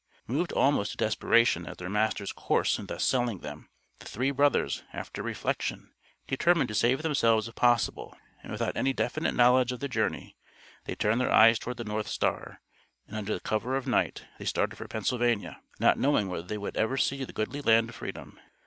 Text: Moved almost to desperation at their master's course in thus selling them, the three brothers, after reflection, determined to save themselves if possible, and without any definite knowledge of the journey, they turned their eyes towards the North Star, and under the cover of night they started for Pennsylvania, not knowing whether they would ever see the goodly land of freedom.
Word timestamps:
Moved 0.25 0.51
almost 0.53 0.89
to 0.89 0.97
desperation 0.97 1.67
at 1.67 1.77
their 1.77 1.87
master's 1.87 2.31
course 2.31 2.79
in 2.79 2.87
thus 2.87 3.03
selling 3.03 3.41
them, 3.41 3.69
the 3.99 4.07
three 4.07 4.31
brothers, 4.31 4.81
after 4.93 5.21
reflection, 5.21 5.91
determined 6.27 6.69
to 6.69 6.73
save 6.73 7.03
themselves 7.03 7.47
if 7.47 7.53
possible, 7.53 8.17
and 8.41 8.51
without 8.51 8.75
any 8.75 8.93
definite 8.93 9.35
knowledge 9.35 9.71
of 9.71 9.79
the 9.79 9.87
journey, 9.87 10.35
they 10.85 10.95
turned 10.95 11.21
their 11.21 11.31
eyes 11.31 11.59
towards 11.59 11.77
the 11.77 11.83
North 11.83 12.07
Star, 12.07 12.61
and 13.07 13.15
under 13.15 13.31
the 13.35 13.39
cover 13.39 13.75
of 13.75 13.85
night 13.85 14.25
they 14.39 14.45
started 14.45 14.75
for 14.77 14.87
Pennsylvania, 14.87 15.61
not 15.79 15.99
knowing 15.99 16.29
whether 16.29 16.47
they 16.47 16.57
would 16.57 16.77
ever 16.77 16.97
see 16.97 17.23
the 17.23 17.31
goodly 17.31 17.61
land 17.61 17.89
of 17.89 17.93
freedom. 17.97 18.39